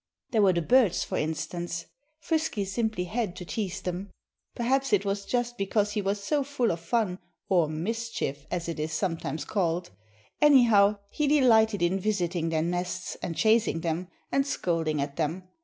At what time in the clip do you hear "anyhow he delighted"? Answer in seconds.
10.41-11.83